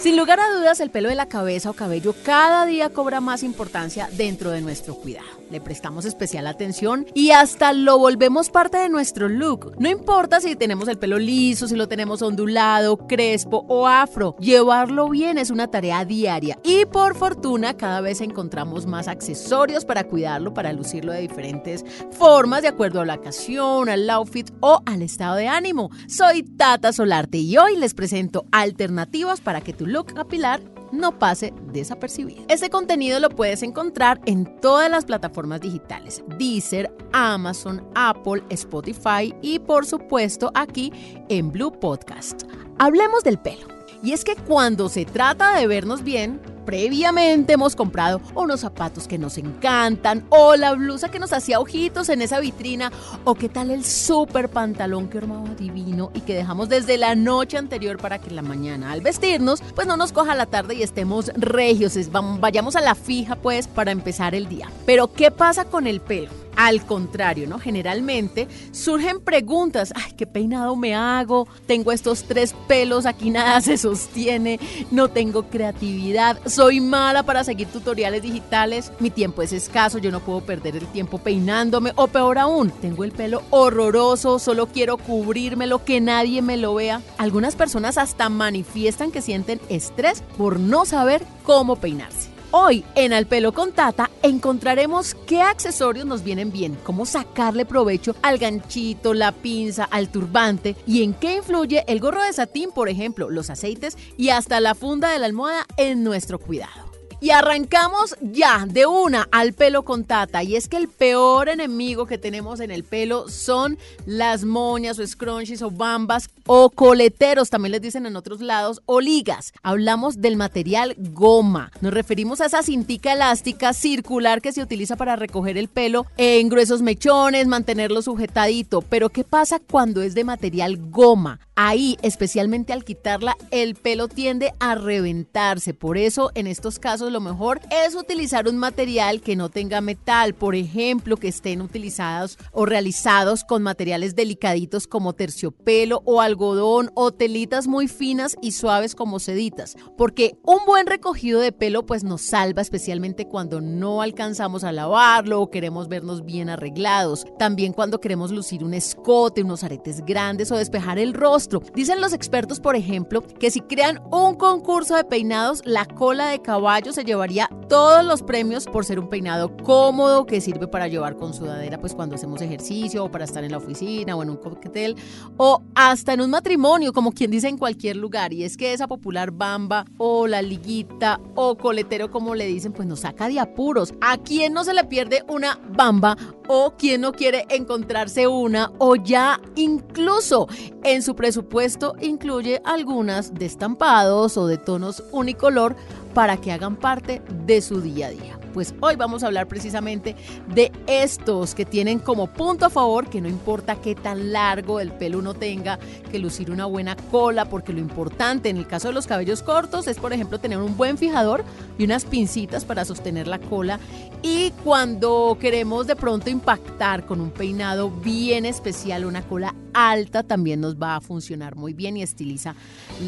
Sin 0.00 0.16
lugar 0.16 0.40
a 0.40 0.48
dudas, 0.48 0.80
el 0.80 0.90
pelo 0.90 1.10
de 1.10 1.14
la 1.14 1.28
cabeza 1.28 1.68
o 1.68 1.74
cabello 1.74 2.14
cada 2.24 2.64
día 2.64 2.88
cobra 2.88 3.20
más 3.20 3.42
importancia 3.42 4.08
dentro 4.16 4.50
de 4.50 4.62
nuestro 4.62 4.94
cuidado. 4.94 5.26
Le 5.50 5.60
prestamos 5.60 6.06
especial 6.06 6.46
atención 6.46 7.04
y 7.12 7.32
hasta 7.32 7.74
lo 7.74 7.98
volvemos 7.98 8.48
parte 8.48 8.78
de 8.78 8.88
nuestro 8.88 9.28
look. 9.28 9.74
No 9.78 9.90
importa 9.90 10.40
si 10.40 10.56
tenemos 10.56 10.88
el 10.88 10.96
pelo 10.96 11.18
liso, 11.18 11.68
si 11.68 11.76
lo 11.76 11.86
tenemos 11.86 12.22
ondulado, 12.22 12.96
crespo 13.08 13.66
o 13.68 13.86
afro, 13.86 14.36
llevarlo 14.38 15.10
bien 15.10 15.36
es 15.36 15.50
una 15.50 15.68
tarea 15.68 16.06
diaria 16.06 16.58
y 16.64 16.86
por 16.86 17.14
fortuna 17.14 17.76
cada 17.76 18.00
vez 18.00 18.22
encontramos 18.22 18.86
más 18.86 19.06
accesorios 19.06 19.84
para 19.84 20.04
cuidarlo, 20.04 20.54
para 20.54 20.72
lucirlo 20.72 21.12
de 21.12 21.20
diferentes 21.20 21.84
formas 22.12 22.62
de 22.62 22.68
acuerdo 22.68 23.02
a 23.02 23.04
la 23.04 23.16
ocasión, 23.16 23.90
al 23.90 24.08
outfit 24.08 24.50
o 24.60 24.80
al 24.86 25.02
estado 25.02 25.36
de 25.36 25.48
ánimo. 25.48 25.90
Soy 26.08 26.42
Tata 26.42 26.90
Solarte 26.94 27.36
y 27.36 27.58
hoy 27.58 27.76
les 27.76 27.92
presento 27.92 28.46
alternativas 28.50 29.42
para 29.42 29.60
que 29.60 29.74
tu 29.74 29.89
look 29.92 30.14
capilar 30.14 30.60
no 30.92 31.18
pase 31.18 31.52
desapercibido. 31.72 32.42
Este 32.48 32.70
contenido 32.70 33.20
lo 33.20 33.30
puedes 33.30 33.62
encontrar 33.62 34.20
en 34.26 34.60
todas 34.60 34.90
las 34.90 35.04
plataformas 35.04 35.60
digitales, 35.60 36.22
Deezer, 36.38 36.92
Amazon, 37.12 37.86
Apple, 37.94 38.42
Spotify 38.50 39.34
y 39.42 39.58
por 39.58 39.86
supuesto 39.86 40.50
aquí 40.54 40.92
en 41.28 41.50
Blue 41.52 41.72
Podcast. 41.78 42.42
Hablemos 42.78 43.22
del 43.22 43.38
pelo. 43.38 43.68
Y 44.02 44.12
es 44.12 44.24
que 44.24 44.34
cuando 44.34 44.88
se 44.88 45.04
trata 45.04 45.56
de 45.58 45.66
vernos 45.66 46.02
bien, 46.02 46.40
previamente 46.70 47.54
hemos 47.54 47.74
comprado 47.74 48.20
unos 48.32 48.60
zapatos 48.60 49.08
que 49.08 49.18
nos 49.18 49.38
encantan 49.38 50.24
o 50.28 50.54
la 50.54 50.72
blusa 50.74 51.10
que 51.10 51.18
nos 51.18 51.32
hacía 51.32 51.58
ojitos 51.58 52.08
en 52.10 52.22
esa 52.22 52.38
vitrina 52.38 52.92
o 53.24 53.34
qué 53.34 53.48
tal 53.48 53.72
el 53.72 53.84
super 53.84 54.48
pantalón 54.48 55.08
que 55.08 55.18
armaba 55.18 55.52
divino 55.56 56.12
y 56.14 56.20
que 56.20 56.36
dejamos 56.36 56.68
desde 56.68 56.96
la 56.96 57.16
noche 57.16 57.58
anterior 57.58 57.98
para 57.98 58.20
que 58.20 58.30
la 58.30 58.42
mañana 58.42 58.92
al 58.92 59.00
vestirnos 59.00 59.64
pues 59.74 59.88
no 59.88 59.96
nos 59.96 60.12
coja 60.12 60.36
la 60.36 60.46
tarde 60.46 60.76
y 60.76 60.84
estemos 60.84 61.32
regios, 61.34 61.98
vayamos 62.38 62.76
a 62.76 62.80
la 62.80 62.94
fija 62.94 63.34
pues 63.34 63.66
para 63.66 63.90
empezar 63.90 64.36
el 64.36 64.48
día. 64.48 64.70
Pero 64.86 65.12
¿qué 65.12 65.32
pasa 65.32 65.64
con 65.64 65.88
el 65.88 66.00
pelo? 66.00 66.30
Al 66.60 66.84
contrario, 66.84 67.48
¿no? 67.48 67.58
Generalmente 67.58 68.46
surgen 68.70 69.20
preguntas, 69.20 69.94
ay, 69.96 70.12
¿qué 70.12 70.26
peinado 70.26 70.76
me 70.76 70.94
hago? 70.94 71.48
Tengo 71.66 71.90
estos 71.90 72.24
tres 72.24 72.54
pelos, 72.68 73.06
aquí 73.06 73.30
nada 73.30 73.62
se 73.62 73.78
sostiene, 73.78 74.60
no 74.90 75.08
tengo 75.08 75.44
creatividad, 75.44 76.38
soy 76.44 76.82
mala 76.82 77.22
para 77.22 77.44
seguir 77.44 77.68
tutoriales 77.68 78.20
digitales, 78.20 78.92
mi 79.00 79.08
tiempo 79.08 79.40
es 79.40 79.54
escaso, 79.54 79.96
yo 79.96 80.10
no 80.10 80.20
puedo 80.20 80.42
perder 80.42 80.76
el 80.76 80.86
tiempo 80.88 81.16
peinándome, 81.16 81.94
o 81.96 82.08
peor 82.08 82.36
aún, 82.36 82.70
tengo 82.70 83.04
el 83.04 83.12
pelo 83.12 83.42
horroroso, 83.48 84.38
solo 84.38 84.66
quiero 84.66 84.98
cubrirme 84.98 85.66
que 85.78 86.00
nadie 86.02 86.42
me 86.42 86.58
lo 86.58 86.74
vea. 86.74 87.00
Algunas 87.16 87.56
personas 87.56 87.96
hasta 87.96 88.28
manifiestan 88.28 89.10
que 89.10 89.22
sienten 89.22 89.60
estrés 89.70 90.22
por 90.36 90.60
no 90.60 90.84
saber 90.84 91.22
cómo 91.42 91.76
peinarse. 91.76 92.19
Hoy 92.52 92.84
en 92.96 93.12
Al 93.12 93.26
Pelo 93.26 93.52
con 93.52 93.70
Tata 93.70 94.10
encontraremos 94.24 95.14
qué 95.14 95.40
accesorios 95.40 96.04
nos 96.04 96.24
vienen 96.24 96.50
bien, 96.50 96.76
cómo 96.82 97.06
sacarle 97.06 97.64
provecho 97.64 98.16
al 98.22 98.38
ganchito, 98.38 99.14
la 99.14 99.30
pinza, 99.30 99.84
al 99.84 100.10
turbante 100.10 100.74
y 100.84 101.04
en 101.04 101.14
qué 101.14 101.36
influye 101.36 101.84
el 101.86 102.00
gorro 102.00 102.24
de 102.24 102.32
satín, 102.32 102.72
por 102.72 102.88
ejemplo, 102.88 103.30
los 103.30 103.50
aceites 103.50 103.96
y 104.16 104.30
hasta 104.30 104.58
la 104.58 104.74
funda 104.74 105.12
de 105.12 105.20
la 105.20 105.26
almohada 105.26 105.64
en 105.76 106.02
nuestro 106.02 106.40
cuidado. 106.40 106.89
Y 107.20 107.30
arrancamos 107.30 108.16
ya 108.20 108.64
de 108.66 108.86
una 108.86 109.28
al 109.30 109.52
pelo 109.52 109.84
con 109.84 110.04
tata. 110.04 110.42
Y 110.42 110.56
es 110.56 110.68
que 110.68 110.78
el 110.78 110.88
peor 110.88 111.48
enemigo 111.48 112.06
que 112.06 112.18
tenemos 112.18 112.60
en 112.60 112.70
el 112.70 112.84
pelo 112.84 113.28
son 113.28 113.78
las 114.06 114.44
moñas 114.44 114.98
o 114.98 115.06
scrunchies 115.06 115.62
o 115.62 115.70
bambas 115.70 116.30
o 116.46 116.70
coleteros, 116.70 117.50
también 117.50 117.72
les 117.72 117.82
dicen 117.82 118.06
en 118.06 118.16
otros 118.16 118.40
lados, 118.40 118.80
o 118.86 119.00
ligas. 119.00 119.52
Hablamos 119.62 120.20
del 120.20 120.36
material 120.36 120.96
goma. 120.98 121.70
Nos 121.80 121.92
referimos 121.92 122.40
a 122.40 122.46
esa 122.46 122.62
cintica 122.62 123.12
elástica 123.12 123.72
circular 123.72 124.40
que 124.40 124.52
se 124.52 124.62
utiliza 124.62 124.96
para 124.96 125.16
recoger 125.16 125.58
el 125.58 125.68
pelo 125.68 126.06
en 126.16 126.48
gruesos 126.48 126.82
mechones, 126.82 127.46
mantenerlo 127.46 128.02
sujetadito. 128.02 128.82
Pero 128.82 129.10
¿qué 129.10 129.24
pasa 129.24 129.60
cuando 129.60 130.02
es 130.02 130.14
de 130.14 130.24
material 130.24 130.78
goma? 130.90 131.40
Ahí, 131.54 131.98
especialmente 132.00 132.72
al 132.72 132.84
quitarla, 132.84 133.36
el 133.50 133.74
pelo 133.74 134.08
tiende 134.08 134.54
a 134.60 134.74
reventarse. 134.74 135.74
Por 135.74 135.98
eso, 135.98 136.30
en 136.34 136.46
estos 136.46 136.78
casos, 136.78 137.09
lo 137.10 137.20
mejor 137.20 137.60
es 137.70 137.94
utilizar 137.94 138.48
un 138.48 138.56
material 138.56 139.20
que 139.20 139.36
no 139.36 139.48
tenga 139.48 139.80
metal, 139.80 140.34
por 140.34 140.54
ejemplo, 140.54 141.16
que 141.16 141.28
estén 141.28 141.60
utilizados 141.60 142.38
o 142.52 142.66
realizados 142.66 143.44
con 143.44 143.62
materiales 143.62 144.14
delicaditos 144.14 144.86
como 144.86 145.12
terciopelo 145.12 146.02
o 146.04 146.20
algodón 146.20 146.90
o 146.94 147.12
telitas 147.12 147.66
muy 147.66 147.88
finas 147.88 148.36
y 148.40 148.52
suaves 148.52 148.94
como 148.94 149.18
seditas, 149.18 149.76
porque 149.96 150.38
un 150.44 150.58
buen 150.66 150.86
recogido 150.86 151.40
de 151.40 151.52
pelo 151.52 151.86
pues 151.86 152.04
nos 152.04 152.22
salva 152.22 152.62
especialmente 152.62 153.26
cuando 153.26 153.60
no 153.60 154.02
alcanzamos 154.02 154.64
a 154.64 154.72
lavarlo 154.72 155.40
o 155.40 155.50
queremos 155.50 155.88
vernos 155.88 156.24
bien 156.24 156.48
arreglados, 156.48 157.24
también 157.38 157.72
cuando 157.72 158.00
queremos 158.00 158.30
lucir 158.30 158.64
un 158.64 158.74
escote, 158.74 159.42
unos 159.42 159.64
aretes 159.64 160.04
grandes 160.04 160.50
o 160.52 160.56
despejar 160.56 160.98
el 160.98 161.14
rostro. 161.14 161.62
Dicen 161.74 162.00
los 162.00 162.12
expertos, 162.12 162.60
por 162.60 162.76
ejemplo, 162.76 163.22
que 163.22 163.50
si 163.50 163.60
crean 163.60 164.00
un 164.10 164.36
concurso 164.36 164.96
de 164.96 165.04
peinados, 165.04 165.62
la 165.64 165.84
cola 165.84 166.28
de 166.28 166.40
caballo 166.40 166.92
se 166.92 166.99
llevaría 167.04 167.48
todos 167.68 168.04
los 168.04 168.22
premios 168.22 168.66
por 168.66 168.84
ser 168.84 168.98
un 168.98 169.08
peinado 169.08 169.56
cómodo 169.56 170.26
que 170.26 170.40
sirve 170.40 170.66
para 170.66 170.88
llevar 170.88 171.16
con 171.16 171.34
sudadera 171.34 171.78
pues 171.78 171.94
cuando 171.94 172.14
hacemos 172.14 172.42
ejercicio 172.42 173.04
o 173.04 173.10
para 173.10 173.24
estar 173.24 173.44
en 173.44 173.52
la 173.52 173.58
oficina 173.58 174.16
o 174.16 174.22
en 174.22 174.30
un 174.30 174.36
coquetel 174.36 174.96
o 175.36 175.62
hasta 175.74 176.12
en 176.12 176.20
un 176.20 176.30
matrimonio, 176.30 176.92
como 176.92 177.12
quien 177.12 177.30
dice 177.30 177.48
en 177.48 177.58
cualquier 177.58 177.96
lugar. 177.96 178.32
Y 178.32 178.44
es 178.44 178.56
que 178.56 178.72
esa 178.72 178.88
popular 178.88 179.30
bamba 179.30 179.84
o 179.98 180.26
la 180.26 180.42
liguita 180.42 181.20
o 181.34 181.56
coletero 181.56 182.10
como 182.10 182.34
le 182.34 182.46
dicen, 182.46 182.72
pues 182.72 182.88
nos 182.88 183.00
saca 183.00 183.28
de 183.28 183.40
apuros. 183.40 183.94
¿A 184.00 184.18
quién 184.18 184.52
no 184.52 184.64
se 184.64 184.74
le 184.74 184.84
pierde 184.84 185.24
una 185.28 185.58
bamba 185.76 186.16
o 186.48 186.74
quién 186.76 187.02
no 187.02 187.12
quiere 187.12 187.46
encontrarse 187.48 188.26
una 188.26 188.72
o 188.78 188.96
ya 188.96 189.40
incluso 189.54 190.48
en 190.82 191.02
su 191.02 191.14
presupuesto 191.14 191.94
incluye 192.00 192.60
algunas 192.64 193.34
de 193.34 193.46
estampados 193.46 194.36
o 194.36 194.46
de 194.46 194.58
tonos 194.58 195.04
unicolor 195.12 195.76
para 196.14 196.36
que 196.36 196.52
hagan 196.52 196.76
parte 196.76 197.22
de 197.46 197.60
su 197.60 197.80
día 197.80 198.08
a 198.08 198.10
día. 198.10 198.39
Pues 198.52 198.74
hoy 198.80 198.96
vamos 198.96 199.22
a 199.22 199.26
hablar 199.26 199.46
precisamente 199.46 200.16
de 200.54 200.72
estos 200.86 201.54
que 201.54 201.64
tienen 201.64 201.98
como 201.98 202.26
punto 202.26 202.66
a 202.66 202.70
favor 202.70 203.08
que 203.08 203.20
no 203.20 203.28
importa 203.28 203.76
qué 203.76 203.94
tan 203.94 204.32
largo 204.32 204.80
el 204.80 204.92
pelo 204.92 205.18
uno 205.18 205.34
tenga, 205.34 205.78
que 206.10 206.18
lucir 206.18 206.50
una 206.50 206.66
buena 206.66 206.96
cola, 206.96 207.44
porque 207.44 207.72
lo 207.72 207.80
importante 207.80 208.48
en 208.48 208.56
el 208.56 208.66
caso 208.66 208.88
de 208.88 208.94
los 208.94 209.06
cabellos 209.06 209.42
cortos 209.42 209.86
es, 209.86 209.98
por 209.98 210.12
ejemplo, 210.12 210.38
tener 210.38 210.58
un 210.58 210.76
buen 210.76 210.98
fijador 210.98 211.44
y 211.78 211.84
unas 211.84 212.04
pincitas 212.04 212.64
para 212.64 212.84
sostener 212.84 213.26
la 213.26 213.38
cola. 213.38 213.78
Y 214.22 214.50
cuando 214.64 215.38
queremos 215.40 215.86
de 215.86 215.96
pronto 215.96 216.28
impactar 216.30 217.06
con 217.06 217.20
un 217.20 217.30
peinado 217.30 217.90
bien 217.90 218.44
especial, 218.46 219.04
una 219.04 219.22
cola 219.22 219.54
alta, 219.72 220.22
también 220.22 220.60
nos 220.60 220.76
va 220.76 220.96
a 220.96 221.00
funcionar 221.00 221.56
muy 221.56 221.72
bien 221.72 221.96
y 221.96 222.02
estiliza 222.02 222.54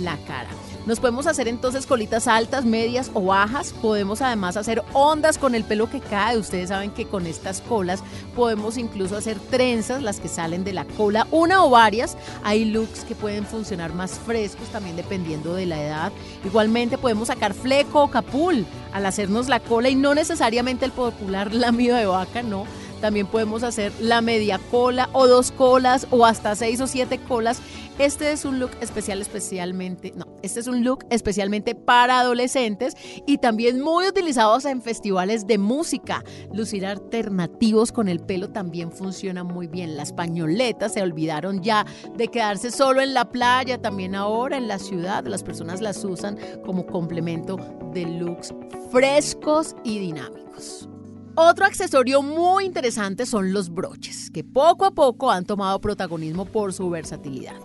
la 0.03 0.17
cara. 0.27 0.49
Nos 0.87 1.01
podemos 1.01 1.27
hacer 1.27 1.49
entonces 1.49 1.87
colitas 1.87 2.29
altas, 2.29 2.65
medias 2.65 3.11
o 3.15 3.25
bajas. 3.27 3.75
Podemos 3.83 4.23
además 4.23 4.57
hacer 4.57 4.83
ondas 4.93 5.32
con 5.39 5.55
el 5.55 5.65
pelo 5.65 5.91
que 5.91 6.01
cae. 6.01 6.39
Ustedes 6.39 6.69
saben 6.69 6.91
que 6.91 7.07
con 7.07 7.27
estas 7.27 7.61
colas 7.61 8.03
podemos 8.35 8.77
incluso 8.77 9.17
hacer 9.17 9.39
trenzas, 9.39 10.03
las 10.03 10.21
que 10.21 10.29
salen 10.29 10.65
de 10.65 10.73
la 10.73 10.85
cola, 10.85 11.27
una 11.31 11.65
o 11.65 11.71
varias. 11.71 12.17
Hay 12.43 12.65
looks 12.65 13.05
que 13.05 13.15
pueden 13.15 13.45
funcionar 13.45 13.95
más 13.95 14.19
frescos 14.19 14.69
también 14.69 14.97
dependiendo 14.97 15.55
de 15.55 15.67
la 15.67 15.83
edad. 15.83 16.13
Igualmente 16.45 16.99
podemos 16.99 17.29
sacar 17.29 17.55
fleco 17.55 18.03
o 18.03 18.11
capul 18.11 18.67
al 18.93 19.07
hacernos 19.07 19.49
la 19.49 19.61
cola 19.61 19.89
y 19.89 19.95
no 19.95 20.15
necesariamente 20.15 20.85
el 20.85 20.93
popular 20.93 21.55
lamido 21.55 21.97
de 21.97 22.07
vaca, 22.07 22.43
no 22.43 22.67
también 23.03 23.27
podemos 23.27 23.65
hacer 23.65 23.93
la 24.01 24.23
media 24.23 24.59
cola 24.71 25.11
o 25.13 25.27
dos 25.27 25.51
colas 25.51 26.07
o 26.11 26.25
hasta 26.25 26.55
seis 26.55 26.81
o 26.81 26.87
siete 26.87 27.19
colas. 27.19 27.61
Este 27.99 28.33
es 28.33 28.47
un 28.47 28.59
look 28.59 28.71
especial, 28.81 29.21
especialmente, 29.21 30.13
no, 30.17 30.25
este 30.43 30.61
es 30.61 30.67
un 30.67 30.83
look 30.83 31.05
especialmente 31.11 31.75
para 31.75 32.21
adolescentes 32.21 32.97
y 33.27 33.37
también 33.37 33.83
muy 33.83 34.09
utilizados 34.09 34.65
en 34.65 34.81
festivales 34.81 35.47
de 35.47 35.59
música. 35.59 36.25
Lucir 36.55 36.87
alternativos 36.87 37.93
con 37.93 38.09
el 38.09 38.21
pelo 38.21 38.49
también 38.49 38.93
funciona 38.93 39.45
muy 39.45 39.67
bien. 39.67 39.97
Las 39.97 40.13
pañoletas 40.13 40.95
se 40.95 41.03
olvidaron 41.03 41.63
ya 41.63 41.85
de 42.17 42.29
quedarse 42.29 42.71
solo 42.71 43.03
en 43.03 43.13
la 43.13 43.31
playa, 43.31 43.77
también 43.77 44.15
ahora 44.15 44.57
en 44.57 44.69
la 44.69 44.79
ciudad 44.79 45.27
las 45.27 45.43
personas 45.43 45.83
las 45.83 46.03
usan 46.05 46.39
como 46.65 46.87
complemento 46.87 47.59
de 47.93 48.07
looks 48.07 48.55
frescos 48.91 49.77
y 49.85 49.99
dinámicos. 49.99 50.89
Otro 51.35 51.65
accesorio 51.65 52.21
muy 52.21 52.67
interesante 52.67 53.25
son 53.25 53.55
los 53.55 53.71
broches, 53.71 54.31
que 54.31 54.45
poco 54.45 54.85
a 54.85 54.91
poco 54.91 55.31
han 55.31 55.47
tomado 55.47 55.81
protagonismo 55.81 56.45
por 56.45 56.75
su 56.75 56.91
versatilidad. 56.91 57.57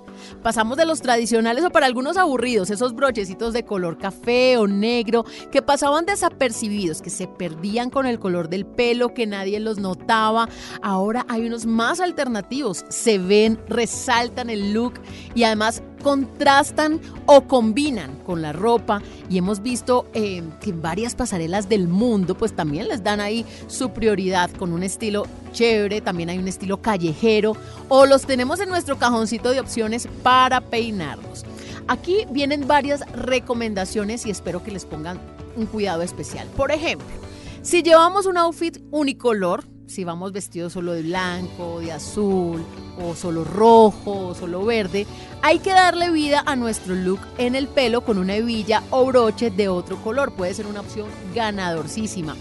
Pasamos 0.41 0.77
de 0.77 0.85
los 0.85 1.01
tradicionales 1.01 1.65
o 1.65 1.69
para 1.69 1.85
algunos 1.85 2.15
aburridos, 2.15 2.69
esos 2.69 2.95
brochecitos 2.95 3.51
de 3.51 3.65
color 3.65 3.97
café 3.97 4.55
o 4.55 4.67
negro 4.67 5.25
que 5.51 5.61
pasaban 5.61 6.05
desapercibidos, 6.05 7.01
que 7.01 7.09
se 7.09 7.27
perdían 7.27 7.89
con 7.89 8.05
el 8.05 8.19
color 8.19 8.47
del 8.47 8.65
pelo, 8.65 9.13
que 9.13 9.27
nadie 9.27 9.59
los 9.59 9.79
notaba. 9.79 10.47
Ahora 10.81 11.25
hay 11.27 11.45
unos 11.45 11.65
más 11.65 11.99
alternativos, 11.99 12.85
se 12.87 13.17
ven, 13.17 13.59
resaltan 13.67 14.49
el 14.49 14.73
look 14.73 14.93
y 15.35 15.43
además 15.43 15.83
contrastan 16.01 16.99
o 17.25 17.41
combinan 17.47 18.15
con 18.25 18.41
la 18.41 18.53
ropa 18.53 19.01
y 19.29 19.37
hemos 19.37 19.61
visto 19.61 20.07
eh, 20.13 20.43
que 20.61 20.69
en 20.71 20.81
varias 20.81 21.15
pasarelas 21.15 21.69
del 21.69 21.87
mundo 21.87 22.35
pues 22.35 22.55
también 22.55 22.87
les 22.87 23.03
dan 23.03 23.19
ahí 23.19 23.45
su 23.67 23.91
prioridad 23.91 24.49
con 24.51 24.73
un 24.73 24.83
estilo 24.83 25.25
chévere, 25.51 26.01
también 26.01 26.29
hay 26.29 26.37
un 26.37 26.47
estilo 26.47 26.81
callejero 26.81 27.55
o 27.89 28.05
los 28.05 28.25
tenemos 28.25 28.59
en 28.59 28.69
nuestro 28.69 28.97
cajoncito 28.97 29.51
de 29.51 29.59
opciones 29.59 30.07
para 30.23 30.61
peinarlos. 30.61 31.45
Aquí 31.87 32.25
vienen 32.31 32.67
varias 32.67 33.01
recomendaciones 33.13 34.25
y 34.25 34.29
espero 34.29 34.63
que 34.63 34.71
les 34.71 34.85
pongan 34.85 35.19
un 35.55 35.65
cuidado 35.65 36.01
especial. 36.01 36.47
Por 36.55 36.71
ejemplo, 36.71 37.07
si 37.61 37.81
llevamos 37.81 38.25
un 38.25 38.37
outfit 38.37 38.79
unicolor, 38.91 39.63
si 39.87 40.03
vamos 40.03 40.31
vestidos 40.33 40.73
solo 40.73 40.93
de 40.93 41.01
blanco, 41.01 41.79
de 41.79 41.91
azul, 41.91 42.63
o 43.01 43.15
solo 43.15 43.43
rojo, 43.43 44.27
o 44.27 44.35
solo 44.35 44.65
verde, 44.65 45.07
hay 45.41 45.59
que 45.59 45.71
darle 45.71 46.11
vida 46.11 46.43
a 46.45 46.55
nuestro 46.55 46.93
look 46.93 47.19
en 47.37 47.55
el 47.55 47.67
pelo 47.67 48.01
con 48.01 48.17
una 48.17 48.35
hebilla 48.35 48.83
o 48.91 49.05
broche 49.05 49.49
de 49.49 49.69
otro 49.69 49.97
color. 50.03 50.33
Puede 50.33 50.53
ser 50.53 50.67
una 50.67 50.81
opción 50.81 51.07
ganadorcísima. 51.33 52.35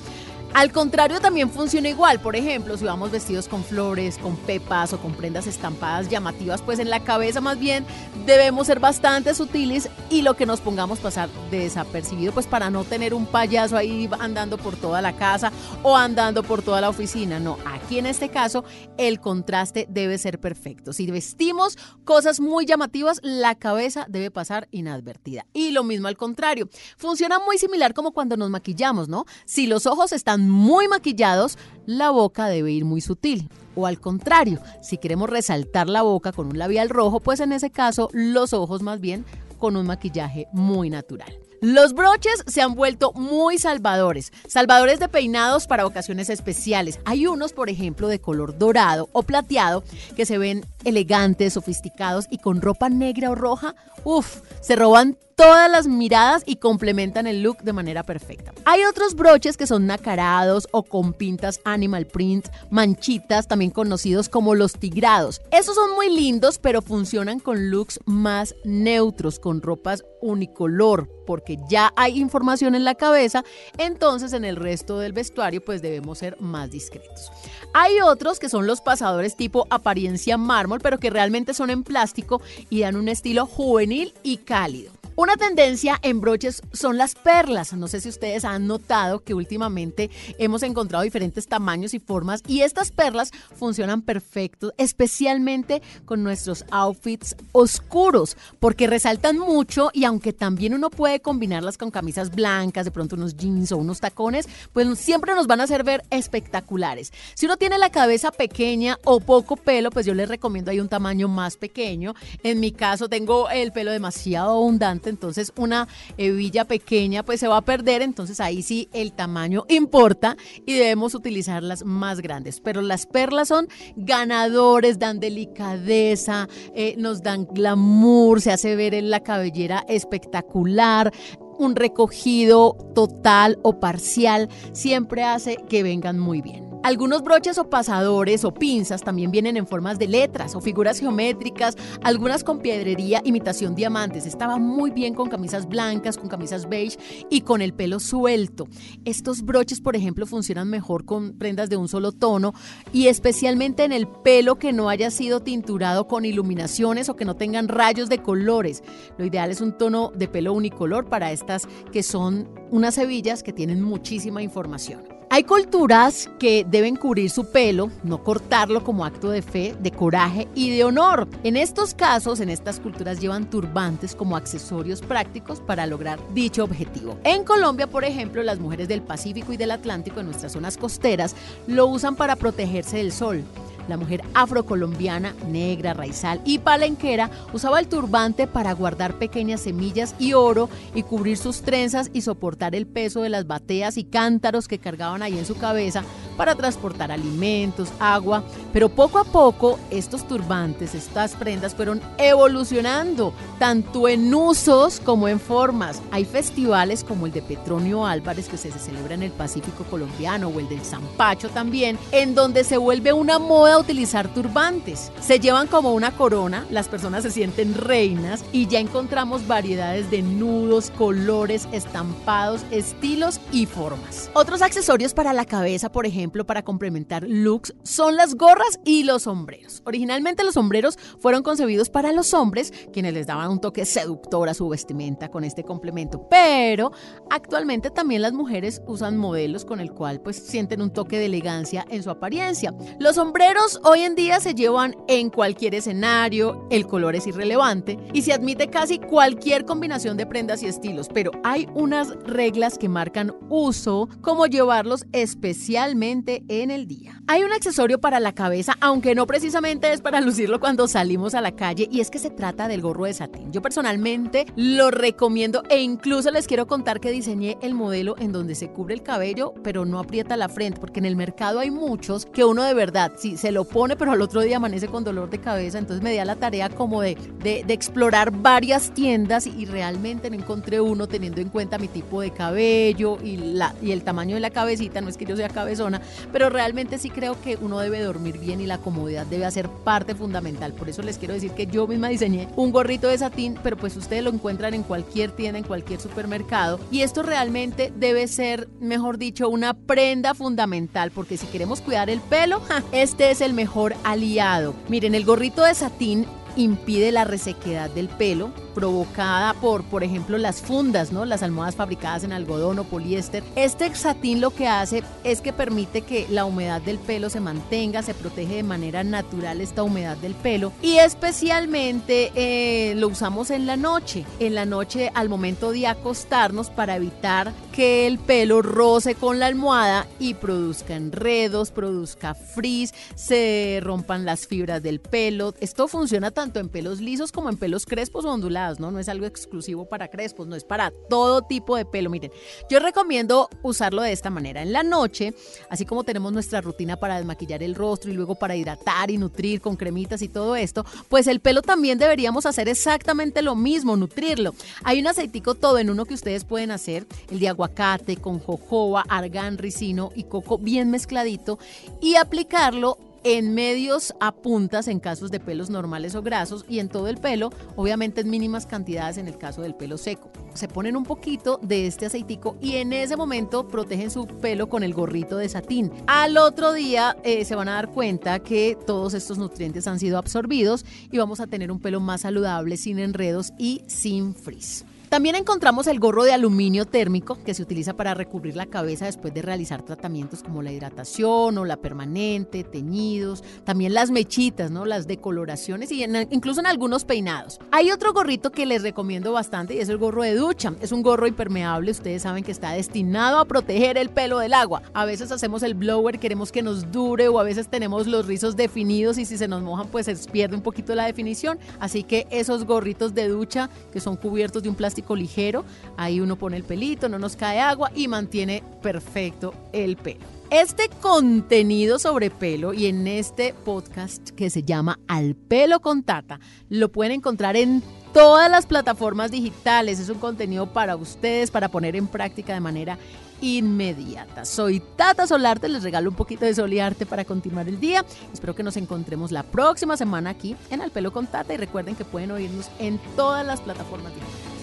Al 0.56 0.72
contrario, 0.72 1.20
también 1.20 1.50
funciona 1.50 1.90
igual. 1.90 2.18
Por 2.18 2.34
ejemplo, 2.34 2.78
si 2.78 2.86
vamos 2.86 3.10
vestidos 3.10 3.46
con 3.46 3.62
flores, 3.62 4.16
con 4.16 4.38
pepas 4.38 4.94
o 4.94 4.98
con 4.98 5.12
prendas 5.12 5.46
estampadas 5.46 6.08
llamativas, 6.08 6.62
pues 6.62 6.78
en 6.78 6.88
la 6.88 7.04
cabeza 7.04 7.42
más 7.42 7.58
bien 7.58 7.84
debemos 8.24 8.66
ser 8.66 8.80
bastante 8.80 9.34
sutiles 9.34 9.90
y 10.08 10.22
lo 10.22 10.34
que 10.34 10.46
nos 10.46 10.62
pongamos 10.62 10.98
pasar 10.98 11.28
desapercibido, 11.50 12.32
pues 12.32 12.46
para 12.46 12.70
no 12.70 12.84
tener 12.84 13.12
un 13.12 13.26
payaso 13.26 13.76
ahí 13.76 14.08
andando 14.18 14.56
por 14.56 14.76
toda 14.76 15.02
la 15.02 15.14
casa 15.14 15.52
o 15.82 15.94
andando 15.94 16.42
por 16.42 16.62
toda 16.62 16.80
la 16.80 16.88
oficina. 16.88 17.38
No, 17.38 17.58
aquí 17.66 17.98
en 17.98 18.06
este 18.06 18.30
caso 18.30 18.64
el 18.96 19.20
contraste 19.20 19.86
debe 19.90 20.16
ser 20.16 20.40
perfecto. 20.40 20.94
Si 20.94 21.10
vestimos 21.10 21.76
cosas 22.04 22.40
muy 22.40 22.64
llamativas, 22.64 23.20
la 23.22 23.56
cabeza 23.56 24.06
debe 24.08 24.30
pasar 24.30 24.68
inadvertida. 24.70 25.44
Y 25.52 25.72
lo 25.72 25.84
mismo 25.84 26.08
al 26.08 26.16
contrario. 26.16 26.70
Funciona 26.96 27.38
muy 27.40 27.58
similar 27.58 27.92
como 27.92 28.12
cuando 28.12 28.38
nos 28.38 28.48
maquillamos, 28.48 29.06
¿no? 29.10 29.26
Si 29.44 29.66
los 29.66 29.84
ojos 29.84 30.12
están 30.12 30.45
muy 30.48 30.88
maquillados, 30.88 31.58
la 31.86 32.10
boca 32.10 32.48
debe 32.48 32.72
ir 32.72 32.84
muy 32.84 33.00
sutil. 33.00 33.48
O 33.74 33.86
al 33.86 34.00
contrario, 34.00 34.60
si 34.82 34.96
queremos 34.96 35.28
resaltar 35.28 35.88
la 35.88 36.02
boca 36.02 36.32
con 36.32 36.46
un 36.46 36.58
labial 36.58 36.88
rojo, 36.88 37.20
pues 37.20 37.40
en 37.40 37.52
ese 37.52 37.70
caso 37.70 38.08
los 38.12 38.52
ojos 38.52 38.82
más 38.82 39.00
bien 39.00 39.24
con 39.58 39.76
un 39.76 39.86
maquillaje 39.86 40.46
muy 40.52 40.90
natural. 40.90 41.38
Los 41.62 41.94
broches 41.94 42.44
se 42.46 42.60
han 42.60 42.74
vuelto 42.74 43.12
muy 43.12 43.58
salvadores, 43.58 44.30
salvadores 44.46 45.00
de 45.00 45.08
peinados 45.08 45.66
para 45.66 45.86
ocasiones 45.86 46.28
especiales. 46.28 47.00
Hay 47.06 47.26
unos, 47.26 47.54
por 47.54 47.70
ejemplo, 47.70 48.08
de 48.08 48.20
color 48.20 48.58
dorado 48.58 49.08
o 49.12 49.22
plateado 49.22 49.82
que 50.16 50.26
se 50.26 50.36
ven 50.36 50.66
elegantes, 50.86 51.52
sofisticados 51.52 52.26
y 52.30 52.38
con 52.38 52.62
ropa 52.62 52.88
negra 52.88 53.30
o 53.30 53.34
roja. 53.34 53.74
Uf, 54.04 54.40
se 54.60 54.76
roban 54.76 55.18
todas 55.36 55.70
las 55.70 55.86
miradas 55.86 56.42
y 56.46 56.56
complementan 56.56 57.26
el 57.26 57.42
look 57.42 57.58
de 57.58 57.74
manera 57.74 58.02
perfecta. 58.02 58.52
Hay 58.64 58.82
otros 58.84 59.14
broches 59.14 59.56
que 59.56 59.66
son 59.66 59.86
nacarados 59.86 60.66
o 60.72 60.82
con 60.82 61.12
pintas 61.12 61.60
animal 61.64 62.06
print, 62.06 62.48
manchitas, 62.70 63.46
también 63.46 63.70
conocidos 63.70 64.30
como 64.30 64.54
los 64.54 64.72
tigrados. 64.72 65.42
Esos 65.50 65.74
son 65.74 65.94
muy 65.94 66.08
lindos, 66.08 66.58
pero 66.58 66.80
funcionan 66.80 67.38
con 67.38 67.70
looks 67.70 68.00
más 68.06 68.54
neutros, 68.64 69.38
con 69.38 69.60
ropas 69.60 70.04
unicolor, 70.22 71.08
porque 71.26 71.58
ya 71.68 71.92
hay 71.96 72.18
información 72.18 72.74
en 72.74 72.84
la 72.84 72.94
cabeza, 72.94 73.44
entonces 73.76 74.32
en 74.32 74.44
el 74.44 74.56
resto 74.56 74.98
del 74.98 75.12
vestuario 75.12 75.62
pues 75.62 75.82
debemos 75.82 76.18
ser 76.18 76.40
más 76.40 76.70
discretos. 76.70 77.30
Hay 77.74 78.00
otros 78.00 78.38
que 78.38 78.48
son 78.48 78.66
los 78.66 78.80
pasadores 78.80 79.36
tipo 79.36 79.66
apariencia 79.68 80.38
mármol, 80.38 80.75
pero 80.80 80.98
que 80.98 81.10
realmente 81.10 81.54
son 81.54 81.70
en 81.70 81.82
plástico 81.82 82.42
y 82.70 82.80
dan 82.80 82.96
un 82.96 83.08
estilo 83.08 83.46
juvenil 83.46 84.12
y 84.22 84.38
cálido. 84.38 84.95
Una 85.18 85.38
tendencia 85.38 85.98
en 86.02 86.20
broches 86.20 86.60
son 86.74 86.98
las 86.98 87.14
perlas. 87.14 87.72
No 87.72 87.88
sé 87.88 88.02
si 88.02 88.10
ustedes 88.10 88.44
han 88.44 88.66
notado 88.66 89.24
que 89.24 89.32
últimamente 89.32 90.10
hemos 90.38 90.62
encontrado 90.62 91.04
diferentes 91.04 91.48
tamaños 91.48 91.94
y 91.94 92.00
formas 92.00 92.42
y 92.46 92.60
estas 92.60 92.90
perlas 92.90 93.30
funcionan 93.54 94.02
perfecto, 94.02 94.74
especialmente 94.76 95.80
con 96.04 96.22
nuestros 96.22 96.66
outfits 96.70 97.34
oscuros, 97.52 98.36
porque 98.60 98.86
resaltan 98.86 99.38
mucho 99.38 99.88
y 99.94 100.04
aunque 100.04 100.34
también 100.34 100.74
uno 100.74 100.90
puede 100.90 101.20
combinarlas 101.20 101.78
con 101.78 101.90
camisas 101.90 102.30
blancas, 102.30 102.84
de 102.84 102.90
pronto 102.90 103.16
unos 103.16 103.38
jeans 103.38 103.72
o 103.72 103.78
unos 103.78 104.00
tacones, 104.00 104.46
pues 104.74 104.98
siempre 104.98 105.34
nos 105.34 105.46
van 105.46 105.62
a 105.62 105.64
hacer 105.64 105.82
ver 105.82 106.04
espectaculares. 106.10 107.10
Si 107.32 107.46
uno 107.46 107.56
tiene 107.56 107.78
la 107.78 107.88
cabeza 107.88 108.32
pequeña 108.32 108.98
o 109.04 109.20
poco 109.20 109.56
pelo, 109.56 109.90
pues 109.90 110.04
yo 110.04 110.12
les 110.12 110.28
recomiendo 110.28 110.70
ahí 110.70 110.78
un 110.78 110.90
tamaño 110.90 111.26
más 111.26 111.56
pequeño. 111.56 112.14
En 112.42 112.60
mi 112.60 112.70
caso 112.70 113.08
tengo 113.08 113.48
el 113.48 113.72
pelo 113.72 113.92
demasiado 113.92 114.50
abundante 114.50 115.05
entonces 115.06 115.52
una 115.56 115.88
hebilla 116.16 116.64
pequeña 116.64 117.22
pues 117.22 117.40
se 117.40 117.48
va 117.48 117.58
a 117.58 117.64
perder, 117.64 118.02
entonces 118.02 118.40
ahí 118.40 118.62
sí 118.62 118.88
el 118.92 119.12
tamaño 119.12 119.64
importa 119.68 120.36
y 120.64 120.74
debemos 120.74 121.14
utilizarlas 121.14 121.84
más 121.84 122.20
grandes. 122.20 122.60
Pero 122.60 122.82
las 122.82 123.06
perlas 123.06 123.48
son 123.48 123.68
ganadores, 123.96 124.98
dan 124.98 125.20
delicadeza, 125.20 126.48
eh, 126.74 126.94
nos 126.98 127.22
dan 127.22 127.46
glamour, 127.46 128.40
se 128.40 128.52
hace 128.52 128.76
ver 128.76 128.94
en 128.94 129.10
la 129.10 129.20
cabellera 129.20 129.84
espectacular, 129.88 131.12
un 131.58 131.74
recogido 131.74 132.76
total 132.94 133.58
o 133.62 133.80
parcial 133.80 134.48
siempre 134.72 135.24
hace 135.24 135.56
que 135.68 135.82
vengan 135.82 136.18
muy 136.18 136.42
bien. 136.42 136.75
Algunos 136.86 137.24
broches 137.24 137.58
o 137.58 137.68
pasadores 137.68 138.44
o 138.44 138.54
pinzas 138.54 139.02
también 139.02 139.32
vienen 139.32 139.56
en 139.56 139.66
formas 139.66 139.98
de 139.98 140.06
letras 140.06 140.54
o 140.54 140.60
figuras 140.60 141.00
geométricas, 141.00 141.74
algunas 142.04 142.44
con 142.44 142.60
piedrería, 142.60 143.20
imitación 143.24 143.74
diamantes. 143.74 144.24
Estaba 144.24 144.58
muy 144.58 144.92
bien 144.92 145.12
con 145.12 145.28
camisas 145.28 145.66
blancas, 145.66 146.16
con 146.16 146.28
camisas 146.28 146.68
beige 146.68 146.96
y 147.28 147.40
con 147.40 147.60
el 147.60 147.74
pelo 147.74 147.98
suelto. 147.98 148.68
Estos 149.04 149.42
broches, 149.42 149.80
por 149.80 149.96
ejemplo, 149.96 150.26
funcionan 150.26 150.70
mejor 150.70 151.04
con 151.04 151.36
prendas 151.36 151.70
de 151.70 151.76
un 151.76 151.88
solo 151.88 152.12
tono 152.12 152.52
y 152.92 153.08
especialmente 153.08 153.82
en 153.82 153.90
el 153.90 154.06
pelo 154.06 154.60
que 154.60 154.72
no 154.72 154.88
haya 154.88 155.10
sido 155.10 155.40
tinturado 155.40 156.06
con 156.06 156.24
iluminaciones 156.24 157.08
o 157.08 157.16
que 157.16 157.24
no 157.24 157.34
tengan 157.34 157.66
rayos 157.66 158.08
de 158.08 158.22
colores. 158.22 158.84
Lo 159.18 159.24
ideal 159.24 159.50
es 159.50 159.60
un 159.60 159.76
tono 159.76 160.12
de 160.14 160.28
pelo 160.28 160.52
unicolor 160.52 161.06
para 161.06 161.32
estas 161.32 161.66
que 161.90 162.04
son 162.04 162.48
unas 162.70 162.96
hebillas 162.96 163.42
que 163.42 163.52
tienen 163.52 163.82
muchísima 163.82 164.40
información. 164.40 165.15
Hay 165.28 165.42
culturas 165.42 166.30
que 166.38 166.64
deben 166.68 166.94
cubrir 166.94 167.30
su 167.30 167.50
pelo, 167.50 167.90
no 168.04 168.22
cortarlo 168.22 168.84
como 168.84 169.04
acto 169.04 169.28
de 169.28 169.42
fe, 169.42 169.74
de 169.80 169.90
coraje 169.90 170.46
y 170.54 170.70
de 170.70 170.84
honor. 170.84 171.28
En 171.42 171.56
estos 171.56 171.94
casos, 171.94 172.38
en 172.38 172.48
estas 172.48 172.78
culturas 172.78 173.20
llevan 173.20 173.50
turbantes 173.50 174.14
como 174.14 174.36
accesorios 174.36 175.02
prácticos 175.02 175.60
para 175.60 175.84
lograr 175.86 176.20
dicho 176.32 176.62
objetivo. 176.62 177.18
En 177.24 177.42
Colombia, 177.42 177.88
por 177.88 178.04
ejemplo, 178.04 178.42
las 178.44 178.60
mujeres 178.60 178.86
del 178.86 179.02
Pacífico 179.02 179.52
y 179.52 179.56
del 179.56 179.72
Atlántico 179.72 180.20
en 180.20 180.26
nuestras 180.26 180.52
zonas 180.52 180.76
costeras 180.76 181.34
lo 181.66 181.86
usan 181.86 182.14
para 182.14 182.36
protegerse 182.36 182.98
del 182.98 183.10
sol. 183.10 183.42
La 183.88 183.96
mujer 183.96 184.22
afrocolombiana, 184.34 185.34
negra, 185.48 185.94
raizal 185.94 186.40
y 186.44 186.58
palenquera 186.58 187.30
usaba 187.52 187.78
el 187.80 187.88
turbante 187.88 188.46
para 188.46 188.72
guardar 188.72 189.18
pequeñas 189.18 189.60
semillas 189.60 190.14
y 190.18 190.32
oro 190.32 190.68
y 190.94 191.02
cubrir 191.02 191.36
sus 191.36 191.62
trenzas 191.62 192.10
y 192.12 192.22
soportar 192.22 192.74
el 192.74 192.86
peso 192.86 193.22
de 193.22 193.28
las 193.28 193.46
bateas 193.46 193.96
y 193.96 194.04
cántaros 194.04 194.68
que 194.68 194.78
cargaban 194.78 195.22
ahí 195.22 195.38
en 195.38 195.46
su 195.46 195.56
cabeza 195.56 196.02
para 196.36 196.54
transportar 196.54 197.10
alimentos, 197.10 197.88
agua. 197.98 198.42
Pero 198.72 198.88
poco 198.88 199.18
a 199.18 199.24
poco 199.24 199.78
estos 199.90 200.26
turbantes, 200.26 200.94
estas 200.94 201.34
prendas 201.34 201.74
fueron 201.74 202.00
evolucionando, 202.18 203.32
tanto 203.58 204.08
en 204.08 204.32
usos 204.34 205.00
como 205.00 205.28
en 205.28 205.40
formas. 205.40 206.02
Hay 206.10 206.24
festivales 206.24 207.04
como 207.04 207.26
el 207.26 207.32
de 207.32 207.42
Petronio 207.42 208.06
Álvarez 208.06 208.48
que 208.48 208.56
se 208.56 208.70
celebra 208.70 209.14
en 209.14 209.22
el 209.22 209.32
Pacífico 209.32 209.84
colombiano 209.84 210.48
o 210.48 210.60
el 210.60 210.68
del 210.68 210.80
Zampacho 210.80 211.48
también, 211.48 211.98
en 212.12 212.34
donde 212.34 212.64
se 212.64 212.76
vuelve 212.76 213.12
una 213.12 213.38
moda 213.38 213.78
utilizar 213.78 214.28
turbantes. 214.28 215.10
Se 215.20 215.40
llevan 215.40 215.66
como 215.66 215.94
una 215.94 216.12
corona, 216.12 216.66
las 216.70 216.88
personas 216.88 217.22
se 217.22 217.30
sienten 217.30 217.74
reinas 217.74 218.44
y 218.52 218.66
ya 218.66 218.78
encontramos 218.78 219.46
variedades 219.46 220.10
de 220.10 220.22
nudos, 220.22 220.90
colores, 220.96 221.68
estampados, 221.72 222.64
estilos 222.70 223.40
y 223.52 223.66
formas. 223.66 224.30
Otros 224.34 224.62
accesorios 224.62 225.14
para 225.14 225.32
la 225.32 225.44
cabeza, 225.44 225.90
por 225.90 226.06
ejemplo, 226.06 226.25
para 226.30 226.62
complementar 226.62 227.24
looks 227.26 227.74
son 227.82 228.16
las 228.16 228.34
gorras 228.34 228.80
y 228.84 229.04
los 229.04 229.22
sombreros. 229.22 229.82
Originalmente 229.84 230.44
los 230.44 230.54
sombreros 230.54 230.98
fueron 231.18 231.42
concebidos 231.42 231.88
para 231.88 232.12
los 232.12 232.34
hombres, 232.34 232.72
quienes 232.92 233.14
les 233.14 233.26
daban 233.26 233.50
un 233.50 233.60
toque 233.60 233.84
seductor 233.84 234.48
a 234.48 234.54
su 234.54 234.68
vestimenta 234.68 235.30
con 235.30 235.44
este 235.44 235.62
complemento, 235.64 236.26
pero 236.28 236.92
actualmente 237.30 237.90
también 237.90 238.22
las 238.22 238.32
mujeres 238.32 238.82
usan 238.86 239.16
modelos 239.16 239.64
con 239.64 239.80
el 239.80 239.92
cual 239.92 240.20
pues 240.20 240.36
sienten 240.36 240.82
un 240.82 240.92
toque 240.92 241.18
de 241.18 241.26
elegancia 241.26 241.86
en 241.88 242.02
su 242.02 242.10
apariencia. 242.10 242.74
Los 242.98 243.16
sombreros 243.16 243.80
hoy 243.84 244.00
en 244.00 244.14
día 244.14 244.40
se 244.40 244.54
llevan 244.54 244.96
en 245.08 245.30
cualquier 245.30 245.74
escenario, 245.74 246.66
el 246.70 246.86
color 246.86 247.16
es 247.16 247.26
irrelevante 247.26 247.98
y 248.12 248.22
se 248.22 248.32
admite 248.32 248.68
casi 248.68 248.98
cualquier 248.98 249.64
combinación 249.64 250.16
de 250.16 250.26
prendas 250.26 250.62
y 250.62 250.66
estilos, 250.66 251.08
pero 251.12 251.30
hay 251.44 251.68
unas 251.74 252.10
reglas 252.24 252.78
que 252.78 252.88
marcan 252.88 253.34
uso, 253.48 254.08
como 254.20 254.46
llevarlos 254.46 255.06
especialmente 255.12 256.15
en 256.26 256.70
el 256.70 256.86
día. 256.86 257.20
Hay 257.26 257.42
un 257.42 257.52
accesorio 257.52 258.00
para 258.00 258.20
la 258.20 258.32
cabeza, 258.32 258.74
aunque 258.80 259.14
no 259.14 259.26
precisamente 259.26 259.92
es 259.92 260.00
para 260.00 260.20
lucirlo 260.20 260.60
cuando 260.60 260.88
salimos 260.88 261.34
a 261.34 261.40
la 261.40 261.52
calle, 261.52 261.88
y 261.90 262.00
es 262.00 262.10
que 262.10 262.18
se 262.18 262.30
trata 262.30 262.68
del 262.68 262.80
gorro 262.80 263.04
de 263.04 263.12
satín. 263.12 263.52
Yo 263.52 263.60
personalmente 263.60 264.46
lo 264.56 264.90
recomiendo 264.90 265.62
e 265.68 265.80
incluso 265.80 266.30
les 266.30 266.46
quiero 266.46 266.66
contar 266.66 267.00
que 267.00 267.10
diseñé 267.10 267.58
el 267.60 267.74
modelo 267.74 268.16
en 268.18 268.32
donde 268.32 268.54
se 268.54 268.68
cubre 268.68 268.94
el 268.94 269.02
cabello, 269.02 269.52
pero 269.62 269.84
no 269.84 269.98
aprieta 269.98 270.36
la 270.36 270.48
frente, 270.48 270.80
porque 270.80 271.00
en 271.00 271.06
el 271.06 271.16
mercado 271.16 271.60
hay 271.60 271.70
muchos 271.70 272.26
que 272.26 272.44
uno 272.44 272.62
de 272.62 272.74
verdad, 272.74 273.12
sí, 273.16 273.36
se 273.36 273.52
lo 273.52 273.64
pone, 273.64 273.96
pero 273.96 274.12
al 274.12 274.22
otro 274.22 274.40
día 274.40 274.56
amanece 274.56 274.88
con 274.88 275.04
dolor 275.04 275.28
de 275.28 275.38
cabeza, 275.38 275.78
entonces 275.78 276.02
me 276.02 276.14
da 276.14 276.24
la 276.24 276.36
tarea 276.36 276.70
como 276.70 277.02
de, 277.02 277.16
de, 277.42 277.64
de 277.66 277.74
explorar 277.74 278.30
varias 278.30 278.92
tiendas 278.94 279.46
y 279.46 279.66
realmente 279.66 280.30
no 280.30 280.36
encontré 280.36 280.80
uno 280.80 281.06
teniendo 281.06 281.40
en 281.40 281.50
cuenta 281.50 281.78
mi 281.78 281.88
tipo 281.88 282.20
de 282.20 282.30
cabello 282.30 283.18
y, 283.22 283.36
la, 283.36 283.74
y 283.82 283.92
el 283.92 284.02
tamaño 284.02 284.34
de 284.34 284.40
la 284.40 284.50
cabecita, 284.50 285.00
no 285.00 285.08
es 285.08 285.16
que 285.16 285.24
yo 285.24 285.36
sea 285.36 285.48
cabezona, 285.48 286.00
pero 286.32 286.50
realmente 286.50 286.98
sí 286.98 287.10
creo 287.10 287.40
que 287.40 287.56
uno 287.60 287.78
debe 287.78 288.00
dormir 288.00 288.38
bien 288.38 288.60
y 288.60 288.66
la 288.66 288.78
comodidad 288.78 289.26
debe 289.26 289.50
ser 289.50 289.68
parte 289.68 290.14
fundamental. 290.14 290.72
Por 290.72 290.88
eso 290.88 291.02
les 291.02 291.18
quiero 291.18 291.34
decir 291.34 291.52
que 291.52 291.66
yo 291.66 291.86
misma 291.86 292.08
diseñé 292.08 292.48
un 292.56 292.72
gorrito 292.72 293.08
de 293.08 293.18
satín, 293.18 293.58
pero 293.62 293.76
pues 293.76 293.96
ustedes 293.96 294.22
lo 294.22 294.30
encuentran 294.30 294.74
en 294.74 294.82
cualquier 294.82 295.30
tienda, 295.30 295.58
en 295.58 295.64
cualquier 295.64 296.00
supermercado. 296.00 296.80
Y 296.90 297.02
esto 297.02 297.22
realmente 297.22 297.92
debe 297.96 298.28
ser, 298.28 298.68
mejor 298.80 299.18
dicho, 299.18 299.48
una 299.48 299.74
prenda 299.74 300.34
fundamental, 300.34 301.10
porque 301.10 301.36
si 301.36 301.46
queremos 301.46 301.80
cuidar 301.80 302.10
el 302.10 302.20
pelo, 302.20 302.60
este 302.92 303.30
es 303.30 303.40
el 303.40 303.54
mejor 303.54 303.94
aliado. 304.04 304.74
Miren, 304.88 305.14
el 305.14 305.24
gorrito 305.24 305.62
de 305.64 305.74
satín 305.74 306.26
impide 306.56 307.12
la 307.12 307.24
resequedad 307.24 307.90
del 307.90 308.08
pelo 308.08 308.50
provocada 308.76 309.54
por, 309.54 309.84
por 309.84 310.04
ejemplo, 310.04 310.36
las 310.36 310.60
fundas, 310.60 311.10
¿no? 311.10 311.24
Las 311.24 311.42
almohadas 311.42 311.76
fabricadas 311.76 312.24
en 312.24 312.32
algodón 312.32 312.78
o 312.78 312.84
poliéster. 312.84 313.42
Este 313.56 313.92
satín 313.94 314.42
lo 314.42 314.50
que 314.50 314.68
hace 314.68 315.02
es 315.24 315.40
que 315.40 315.54
permite 315.54 316.02
que 316.02 316.26
la 316.28 316.44
humedad 316.44 316.82
del 316.82 316.98
pelo 316.98 317.30
se 317.30 317.40
mantenga, 317.40 318.02
se 318.02 318.12
protege 318.12 318.56
de 318.56 318.62
manera 318.62 319.02
natural 319.02 319.62
esta 319.62 319.82
humedad 319.82 320.18
del 320.18 320.34
pelo 320.34 320.72
y 320.82 320.98
especialmente 320.98 322.32
eh, 322.34 322.94
lo 322.96 323.08
usamos 323.08 323.50
en 323.50 323.64
la 323.64 323.78
noche, 323.78 324.26
en 324.40 324.54
la 324.54 324.66
noche 324.66 325.10
al 325.14 325.30
momento 325.30 325.72
de 325.72 325.86
acostarnos 325.86 326.68
para 326.68 326.96
evitar 326.96 327.54
que 327.72 328.06
el 328.06 328.18
pelo 328.18 328.60
roce 328.60 329.14
con 329.14 329.38
la 329.38 329.46
almohada 329.46 330.06
y 330.18 330.34
produzca 330.34 330.96
enredos, 330.96 331.70
produzca 331.70 332.34
frizz, 332.34 332.92
se 333.14 333.80
rompan 333.82 334.26
las 334.26 334.46
fibras 334.46 334.82
del 334.82 335.00
pelo. 335.00 335.54
Esto 335.60 335.88
funciona 335.88 336.30
tanto 336.30 336.60
en 336.60 336.68
pelos 336.68 337.00
lisos 337.00 337.32
como 337.32 337.48
en 337.48 337.56
pelos 337.56 337.86
crespos 337.86 338.26
o 338.26 338.32
ondulados 338.32 338.65
¿no? 338.78 338.90
No 338.90 338.98
es 338.98 339.08
algo 339.08 339.26
exclusivo 339.26 339.86
para 339.86 340.08
crespos, 340.08 340.46
no 340.46 340.56
es 340.56 340.64
para 340.64 340.92
todo 341.08 341.42
tipo 341.42 341.76
de 341.76 341.84
pelo. 341.84 342.10
Miren, 342.10 342.32
yo 342.68 342.78
recomiendo 342.78 343.48
usarlo 343.62 344.02
de 344.02 344.12
esta 344.12 344.30
manera. 344.30 344.62
En 344.62 344.72
la 344.72 344.82
noche, 344.82 345.34
así 345.70 345.86
como 345.86 346.04
tenemos 346.04 346.32
nuestra 346.32 346.60
rutina 346.60 346.96
para 346.96 347.16
desmaquillar 347.16 347.62
el 347.62 347.74
rostro 347.74 348.10
y 348.10 348.14
luego 348.14 348.34
para 348.34 348.56
hidratar 348.56 349.10
y 349.10 349.18
nutrir 349.18 349.60
con 349.60 349.76
cremitas 349.76 350.22
y 350.22 350.28
todo 350.28 350.56
esto, 350.56 350.84
pues 351.08 351.26
el 351.26 351.40
pelo 351.40 351.62
también 351.62 351.98
deberíamos 351.98 352.46
hacer 352.46 352.68
exactamente 352.68 353.42
lo 353.42 353.54
mismo, 353.54 353.96
nutrirlo. 353.96 354.54
Hay 354.84 355.00
un 355.00 355.06
aceitico 355.06 355.54
todo 355.54 355.78
en 355.78 355.90
uno 355.90 356.04
que 356.04 356.14
ustedes 356.14 356.44
pueden 356.44 356.70
hacer, 356.70 357.06
el 357.30 357.38
de 357.38 357.48
aguacate 357.48 358.16
con 358.16 358.38
jojoba, 358.38 359.04
argán, 359.08 359.58
ricino 359.58 360.10
y 360.14 360.24
coco 360.24 360.58
bien 360.58 360.90
mezcladito 360.90 361.58
y 362.00 362.16
aplicarlo 362.16 362.98
en 363.28 363.54
medios 363.54 364.14
a 364.20 364.36
puntas 364.36 364.86
en 364.86 365.00
casos 365.00 365.32
de 365.32 365.40
pelos 365.40 365.68
normales 365.68 366.14
o 366.14 366.22
grasos 366.22 366.64
y 366.68 366.78
en 366.78 366.88
todo 366.88 367.08
el 367.08 367.16
pelo, 367.16 367.50
obviamente 367.74 368.20
en 368.20 368.30
mínimas 368.30 368.66
cantidades 368.66 369.18
en 369.18 369.26
el 369.26 369.36
caso 369.36 369.62
del 369.62 369.74
pelo 369.74 369.98
seco. 369.98 370.30
Se 370.54 370.68
ponen 370.68 370.96
un 370.96 371.02
poquito 371.02 371.58
de 371.60 371.88
este 371.88 372.06
aceitico 372.06 372.56
y 372.60 372.76
en 372.76 372.92
ese 372.92 373.16
momento 373.16 373.66
protegen 373.66 374.12
su 374.12 374.28
pelo 374.28 374.68
con 374.68 374.84
el 374.84 374.94
gorrito 374.94 375.38
de 375.38 375.48
satín. 375.48 375.90
Al 376.06 376.36
otro 376.36 376.72
día 376.72 377.16
eh, 377.24 377.44
se 377.44 377.56
van 377.56 377.68
a 377.68 377.72
dar 377.72 377.88
cuenta 377.88 378.38
que 378.38 378.78
todos 378.86 379.12
estos 379.12 379.38
nutrientes 379.38 379.88
han 379.88 379.98
sido 379.98 380.18
absorbidos 380.18 380.86
y 381.10 381.18
vamos 381.18 381.40
a 381.40 381.48
tener 381.48 381.72
un 381.72 381.80
pelo 381.80 381.98
más 381.98 382.20
saludable, 382.20 382.76
sin 382.76 383.00
enredos 383.00 383.52
y 383.58 383.82
sin 383.88 384.36
frizz. 384.36 384.84
También 385.08 385.36
encontramos 385.36 385.86
el 385.86 386.00
gorro 386.00 386.24
de 386.24 386.32
aluminio 386.32 386.84
térmico 386.84 387.38
que 387.44 387.54
se 387.54 387.62
utiliza 387.62 387.94
para 387.94 388.14
recubrir 388.14 388.56
la 388.56 388.66
cabeza 388.66 389.06
después 389.06 389.32
de 389.32 389.40
realizar 389.40 389.82
tratamientos 389.82 390.42
como 390.42 390.62
la 390.62 390.72
hidratación 390.72 391.58
o 391.58 391.64
la 391.64 391.76
permanente, 391.76 392.64
teñidos, 392.64 393.44
también 393.64 393.94
las 393.94 394.10
mechitas, 394.10 394.72
¿no? 394.72 394.84
las 394.84 395.06
decoloraciones 395.06 395.92
y 395.92 396.04
incluso 396.30 396.58
en 396.58 396.66
algunos 396.66 397.04
peinados. 397.04 397.60
Hay 397.70 397.92
otro 397.92 398.12
gorrito 398.12 398.50
que 398.50 398.66
les 398.66 398.82
recomiendo 398.82 399.32
bastante 399.32 399.74
y 399.74 399.78
es 399.78 399.88
el 399.88 399.96
gorro 399.96 400.24
de 400.24 400.34
ducha. 400.34 400.74
Es 400.80 400.90
un 400.90 401.02
gorro 401.02 401.28
impermeable, 401.28 401.92
ustedes 401.92 402.22
saben 402.22 402.42
que 402.42 402.50
está 402.50 402.72
destinado 402.72 403.38
a 403.38 403.44
proteger 403.44 403.98
el 403.98 404.10
pelo 404.10 404.40
del 404.40 404.54
agua. 404.54 404.82
A 404.92 405.04
veces 405.04 405.30
hacemos 405.30 405.62
el 405.62 405.74
blower, 405.74 406.18
queremos 406.18 406.50
que 406.50 406.62
nos 406.62 406.90
dure 406.90 407.28
o 407.28 407.38
a 407.38 407.44
veces 407.44 407.68
tenemos 407.68 408.08
los 408.08 408.26
rizos 408.26 408.56
definidos 408.56 409.18
y 409.18 409.24
si 409.24 409.38
se 409.38 409.46
nos 409.46 409.62
mojan 409.62 409.86
pues 409.86 410.06
se 410.06 410.16
pierde 410.30 410.56
un 410.56 410.62
poquito 410.62 410.96
la 410.96 411.06
definición. 411.06 411.60
Así 411.78 412.02
que 412.02 412.26
esos 412.30 412.64
gorritos 412.64 413.14
de 413.14 413.28
ducha 413.28 413.70
que 413.92 414.00
son 414.00 414.16
cubiertos 414.16 414.64
de 414.64 414.68
un 414.68 414.74
plástico 414.74 414.95
ligero, 415.16 415.64
ahí 415.96 416.20
uno 416.20 416.36
pone 416.36 416.56
el 416.56 416.64
pelito, 416.64 417.08
no 417.08 417.18
nos 417.18 417.36
cae 417.36 417.60
agua 417.60 417.90
y 417.94 418.08
mantiene 418.08 418.62
perfecto 418.82 419.54
el 419.72 419.96
pelo. 419.96 420.36
Este 420.50 420.88
contenido 421.00 421.98
sobre 421.98 422.30
pelo 422.30 422.72
y 422.72 422.86
en 422.86 423.08
este 423.08 423.52
podcast 423.64 424.30
que 424.30 424.48
se 424.48 424.62
llama 424.62 425.00
Al 425.08 425.34
pelo 425.34 425.80
con 425.80 426.04
Tata 426.04 426.38
lo 426.68 426.90
pueden 426.92 427.12
encontrar 427.12 427.56
en 427.56 427.82
todas 428.12 428.48
las 428.48 428.64
plataformas 428.64 429.32
digitales. 429.32 429.98
Es 429.98 430.08
un 430.08 430.18
contenido 430.18 430.72
para 430.72 430.94
ustedes, 430.94 431.50
para 431.50 431.68
poner 431.68 431.96
en 431.96 432.06
práctica 432.06 432.54
de 432.54 432.60
manera 432.60 432.96
inmediata. 433.40 434.44
Soy 434.44 434.80
Tata 434.96 435.26
Solarte, 435.26 435.68
les 435.68 435.82
regalo 435.82 436.10
un 436.10 436.16
poquito 436.16 436.44
de 436.44 436.54
soliarte 436.54 437.06
para 437.06 437.24
continuar 437.24 437.68
el 437.68 437.80
día. 437.80 438.04
Espero 438.32 438.54
que 438.54 438.62
nos 438.62 438.76
encontremos 438.76 439.32
la 439.32 439.42
próxima 439.42 439.96
semana 439.96 440.30
aquí 440.30 440.56
en 440.70 440.80
Al 440.80 440.92
pelo 440.92 441.12
con 441.12 441.26
Tata 441.26 441.54
y 441.54 441.56
recuerden 441.56 441.96
que 441.96 442.04
pueden 442.04 442.30
oírnos 442.30 442.70
en 442.78 443.00
todas 443.16 443.44
las 443.44 443.60
plataformas 443.60 444.14
digitales. 444.14 444.55